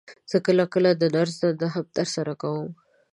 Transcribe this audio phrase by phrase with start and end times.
[0.31, 2.69] زه کله کله د نرس دنده هم تر سره کوم.